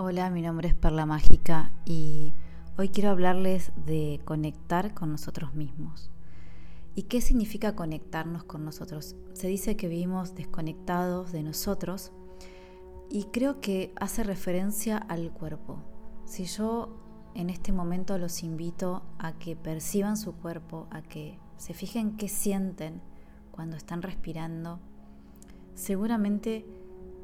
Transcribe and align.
Hola, 0.00 0.30
mi 0.30 0.42
nombre 0.42 0.68
es 0.68 0.76
Perla 0.76 1.06
Mágica 1.06 1.72
y 1.84 2.32
hoy 2.76 2.88
quiero 2.88 3.10
hablarles 3.10 3.72
de 3.84 4.20
conectar 4.24 4.94
con 4.94 5.10
nosotros 5.10 5.54
mismos. 5.54 6.12
¿Y 6.94 7.02
qué 7.02 7.20
significa 7.20 7.74
conectarnos 7.74 8.44
con 8.44 8.64
nosotros? 8.64 9.16
Se 9.32 9.48
dice 9.48 9.76
que 9.76 9.88
vivimos 9.88 10.36
desconectados 10.36 11.32
de 11.32 11.42
nosotros 11.42 12.12
y 13.10 13.24
creo 13.32 13.60
que 13.60 13.92
hace 13.96 14.22
referencia 14.22 14.98
al 14.98 15.32
cuerpo. 15.32 15.82
Si 16.26 16.44
yo 16.44 16.96
en 17.34 17.50
este 17.50 17.72
momento 17.72 18.18
los 18.18 18.44
invito 18.44 19.02
a 19.18 19.32
que 19.32 19.56
perciban 19.56 20.16
su 20.16 20.32
cuerpo, 20.32 20.86
a 20.92 21.02
que 21.02 21.40
se 21.56 21.74
fijen 21.74 22.16
qué 22.16 22.28
sienten 22.28 23.02
cuando 23.50 23.76
están 23.76 24.02
respirando, 24.02 24.78
seguramente 25.74 26.64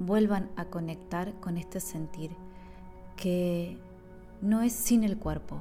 vuelvan 0.00 0.50
a 0.56 0.64
conectar 0.64 1.38
con 1.38 1.58
este 1.58 1.78
sentir 1.78 2.32
que 3.16 3.78
no 4.40 4.62
es 4.62 4.72
sin 4.72 5.04
el 5.04 5.18
cuerpo. 5.18 5.60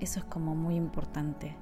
Eso 0.00 0.20
es 0.20 0.24
como 0.26 0.54
muy 0.54 0.74
importante. 0.74 1.54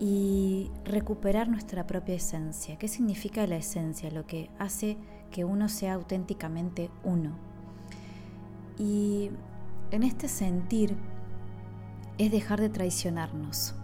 Y 0.00 0.70
recuperar 0.84 1.48
nuestra 1.48 1.86
propia 1.86 2.14
esencia. 2.14 2.76
¿Qué 2.76 2.88
significa 2.88 3.46
la 3.46 3.56
esencia? 3.56 4.10
Lo 4.10 4.26
que 4.26 4.50
hace 4.58 4.96
que 5.30 5.44
uno 5.44 5.68
sea 5.68 5.94
auténticamente 5.94 6.90
uno. 7.02 7.32
Y 8.78 9.30
en 9.90 10.02
este 10.02 10.28
sentir 10.28 10.96
es 12.18 12.30
dejar 12.30 12.60
de 12.60 12.68
traicionarnos. 12.68 13.74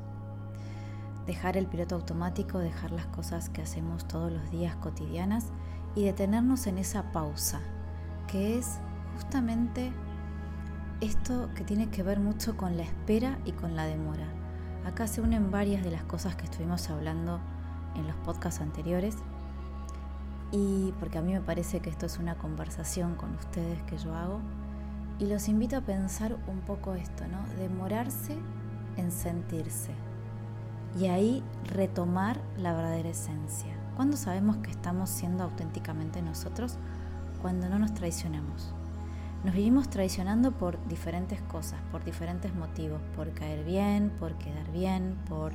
Dejar 1.26 1.56
el 1.56 1.66
piloto 1.66 1.94
automático, 1.94 2.58
dejar 2.58 2.90
las 2.90 3.06
cosas 3.06 3.48
que 3.50 3.62
hacemos 3.62 4.06
todos 4.06 4.32
los 4.32 4.50
días 4.50 4.74
cotidianas 4.76 5.46
y 5.94 6.04
detenernos 6.04 6.66
en 6.66 6.78
esa 6.78 7.12
pausa, 7.12 7.60
que 8.26 8.58
es 8.58 8.78
justamente 9.14 9.92
esto 11.00 11.48
que 11.54 11.64
tiene 11.64 11.88
que 11.88 12.02
ver 12.02 12.20
mucho 12.20 12.56
con 12.56 12.76
la 12.76 12.82
espera 12.82 13.38
y 13.44 13.52
con 13.52 13.74
la 13.76 13.86
demora. 13.86 14.26
Acá 14.84 15.06
se 15.06 15.20
unen 15.20 15.50
varias 15.50 15.82
de 15.82 15.90
las 15.90 16.04
cosas 16.04 16.36
que 16.36 16.44
estuvimos 16.44 16.88
hablando 16.90 17.40
en 17.96 18.06
los 18.06 18.16
podcasts 18.16 18.60
anteriores 18.60 19.16
y 20.52 20.92
porque 20.98 21.18
a 21.18 21.22
mí 21.22 21.32
me 21.32 21.40
parece 21.40 21.80
que 21.80 21.90
esto 21.90 22.06
es 22.06 22.18
una 22.18 22.36
conversación 22.36 23.14
con 23.14 23.34
ustedes 23.34 23.82
que 23.84 23.98
yo 23.98 24.14
hago 24.14 24.40
y 25.18 25.26
los 25.26 25.48
invito 25.48 25.76
a 25.76 25.82
pensar 25.82 26.36
un 26.48 26.60
poco 26.60 26.94
esto, 26.94 27.24
¿no? 27.28 27.46
Demorarse 27.58 28.36
en 28.96 29.12
sentirse 29.12 29.92
y 30.98 31.06
ahí 31.06 31.42
retomar 31.72 32.40
la 32.58 32.74
verdadera 32.74 33.10
esencia. 33.10 33.72
¿Cuándo 33.96 34.16
sabemos 34.16 34.56
que 34.58 34.70
estamos 34.70 35.10
siendo 35.10 35.44
auténticamente 35.44 36.22
nosotros? 36.22 36.76
Cuando 37.42 37.68
no 37.68 37.78
nos 37.78 37.94
traicionamos. 37.94 38.74
Nos 39.44 39.54
vivimos 39.54 39.88
traicionando 39.88 40.52
por 40.52 40.78
diferentes 40.86 41.40
cosas, 41.40 41.80
por 41.90 42.04
diferentes 42.04 42.54
motivos, 42.54 43.00
por 43.16 43.32
caer 43.32 43.64
bien, 43.64 44.10
por 44.18 44.34
quedar 44.34 44.70
bien, 44.70 45.16
por 45.28 45.52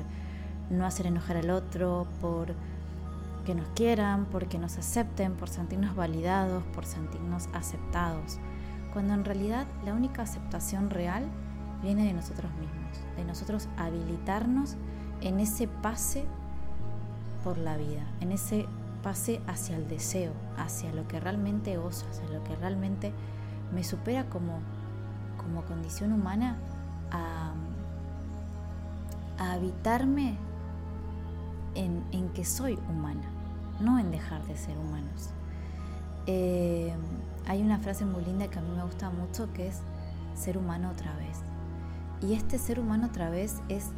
no 0.72 0.88
hacer 0.88 1.06
enojar 1.06 1.38
al 1.38 1.52
otro, 1.52 2.08
por 2.20 2.56
que 3.46 3.54
nos 3.54 3.68
quieran, 3.70 4.26
por 4.26 4.48
que 4.48 4.58
nos 4.58 4.78
acepten, 4.78 5.36
por 5.36 5.50
sentirnos 5.50 5.96
validados, 5.96 6.64
por 6.74 6.86
sentirnos 6.86 7.48
aceptados, 7.54 8.40
cuando 8.92 9.14
en 9.14 9.24
realidad 9.24 9.68
la 9.86 9.94
única 9.94 10.24
aceptación 10.24 10.90
real 10.90 11.24
viene 11.84 12.06
de 12.06 12.14
nosotros 12.14 12.52
mismos, 12.54 12.98
de 13.16 13.24
nosotros 13.24 13.70
habilitarnos 13.78 14.78
en 15.22 15.40
ese 15.40 15.68
pase 15.68 16.26
por 17.44 17.60
la 17.60 17.78
vida, 17.78 18.04
en 18.20 18.32
ese 18.32 18.66
pase 19.04 19.42
hacia 19.46 19.78
el 19.78 19.88
deseo, 19.88 20.32
hacia 20.58 20.92
lo 20.92 21.08
que 21.08 21.20
realmente 21.20 21.78
oso, 21.78 22.08
hacia 22.10 22.28
lo 22.30 22.44
que 22.44 22.56
realmente 22.56 23.14
me 23.74 23.84
supera 23.84 24.26
como, 24.30 24.60
como 25.38 25.64
condición 25.64 26.14
humana 26.14 26.58
a, 27.12 27.54
habitarme 29.38 30.38
en, 31.76 32.30
que 32.34 32.46
soy 32.46 32.80
humana, 32.90 33.30
no 33.82 34.00
en 34.00 34.12
dejar 34.12 34.46
de 34.46 34.56
ser 34.58 34.78
humanos. 34.78 35.30
Eh, 36.26 36.94
hay 37.46 37.62
una 37.62 37.78
frase 37.78 38.06
muy 38.06 38.24
linda 38.24 38.48
que 38.48 38.60
a 38.60 38.62
mí 38.62 38.70
me 38.76 38.84
gusta 38.84 39.10
mucho 39.10 39.52
que 39.54 39.68
es 39.68 39.82
ser 40.36 40.58
humano 40.58 40.90
otra 40.90 41.16
vez. 41.18 41.42
Y 42.22 42.34
este 42.34 42.58
ser 42.58 42.80
humano 42.80 43.08
otra 43.08 43.30
vez 43.30 43.62
es 43.70 43.92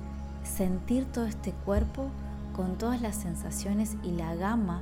sentir 0.44 1.06
todo 1.06 1.26
este 1.26 1.52
cuerpo 1.52 2.10
con 2.56 2.78
todas 2.78 3.02
las 3.02 3.16
sensaciones 3.16 3.96
y 4.04 4.12
la 4.12 4.36
gama 4.36 4.82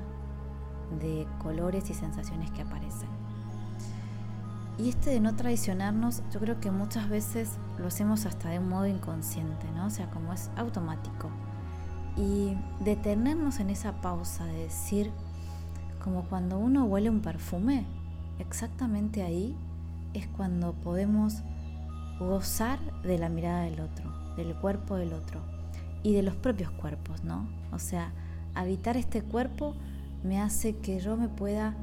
de 1.01 1.27
colores 1.41 1.89
y 1.89 1.93
sensaciones 1.93 2.49
que 2.51 2.61
aparecen. 2.61 3.09
Y 4.77 4.89
este 4.89 5.09
de 5.09 5.19
no 5.21 5.35
traicionarnos, 5.35 6.21
yo 6.31 6.39
creo 6.39 6.59
que 6.59 6.69
muchas 6.69 7.09
veces 7.09 7.57
lo 7.77 7.87
hacemos 7.87 8.25
hasta 8.25 8.49
de 8.49 8.59
un 8.59 8.67
modo 8.67 8.87
inconsciente, 8.87 9.71
¿no? 9.73 9.85
O 9.85 9.89
sea, 9.89 10.09
como 10.09 10.33
es 10.33 10.49
automático. 10.57 11.29
Y 12.17 12.57
detenernos 12.81 13.59
en 13.59 13.69
esa 13.69 14.01
pausa 14.01 14.45
de 14.45 14.63
decir, 14.63 15.11
como 16.03 16.25
cuando 16.25 16.57
uno 16.57 16.85
huele 16.85 17.09
un 17.09 17.21
perfume, 17.21 17.85
exactamente 18.39 19.23
ahí 19.23 19.55
es 20.13 20.27
cuando 20.27 20.73
podemos 20.73 21.41
gozar 22.19 22.79
de 23.01 23.17
la 23.17 23.29
mirada 23.29 23.63
del 23.63 23.79
otro, 23.79 24.11
del 24.35 24.55
cuerpo 24.55 24.95
del 24.95 25.13
otro 25.13 25.41
y 26.03 26.13
de 26.13 26.21
los 26.21 26.35
propios 26.35 26.71
cuerpos, 26.71 27.23
¿no? 27.23 27.47
O 27.71 27.79
sea, 27.79 28.11
habitar 28.53 28.97
este 28.97 29.21
cuerpo 29.21 29.73
me 30.23 30.41
hace 30.41 30.77
que 30.77 30.99
yo 30.99 31.17
me 31.17 31.27
pueda 31.27 31.75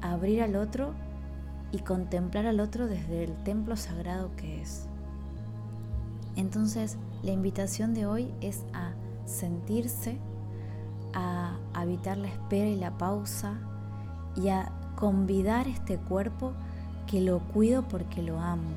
abrir 0.00 0.42
al 0.42 0.56
otro 0.56 0.94
y 1.72 1.78
contemplar 1.78 2.46
al 2.46 2.60
otro 2.60 2.86
desde 2.86 3.24
el 3.24 3.34
templo 3.44 3.76
sagrado 3.76 4.30
que 4.36 4.60
es. 4.60 4.86
Entonces, 6.36 6.96
la 7.22 7.32
invitación 7.32 7.94
de 7.94 8.06
hoy 8.06 8.32
es 8.40 8.64
a 8.72 8.92
sentirse, 9.26 10.18
a 11.12 11.56
habitar 11.74 12.16
la 12.16 12.28
espera 12.28 12.68
y 12.68 12.76
la 12.76 12.96
pausa 12.96 13.58
y 14.36 14.48
a 14.48 14.72
convidar 14.96 15.68
este 15.68 15.98
cuerpo 15.98 16.52
que 17.06 17.20
lo 17.20 17.40
cuido 17.40 17.86
porque 17.88 18.22
lo 18.22 18.38
amo. 18.40 18.70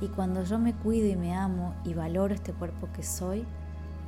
Y 0.00 0.08
cuando 0.08 0.44
yo 0.44 0.58
me 0.58 0.74
cuido 0.74 1.08
y 1.08 1.16
me 1.16 1.34
amo 1.34 1.74
y 1.84 1.94
valoro 1.94 2.34
este 2.34 2.52
cuerpo 2.52 2.88
que 2.92 3.02
soy, 3.02 3.46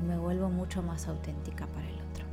me 0.06 0.18
vuelvo 0.18 0.50
mucho 0.50 0.82
más 0.82 1.08
auténtica 1.08 1.66
para 1.66 1.88
el 1.88 1.94
otro. 1.94 2.27